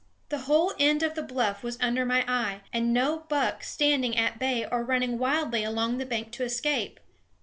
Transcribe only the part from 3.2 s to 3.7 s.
buck